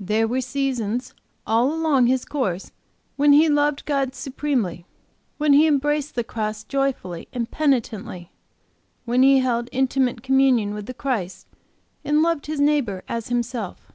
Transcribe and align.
There 0.00 0.26
were 0.26 0.40
seasons, 0.40 1.14
all 1.46 1.72
along 1.72 2.08
his 2.08 2.24
course, 2.24 2.72
when 3.14 3.32
he 3.32 3.48
loved 3.48 3.84
God 3.84 4.12
supremely; 4.12 4.86
when 5.36 5.52
he 5.52 5.68
embraced 5.68 6.16
the 6.16 6.24
cross 6.24 6.64
joyfully 6.64 7.28
and 7.32 7.48
penitently; 7.48 8.32
when 9.04 9.22
he 9.22 9.38
held 9.38 9.68
intimate 9.70 10.20
communion 10.24 10.74
with 10.74 10.96
Christ, 10.98 11.46
and 12.04 12.22
loved 12.22 12.46
his 12.46 12.58
neighbor 12.58 13.04
as 13.08 13.28
himself. 13.28 13.92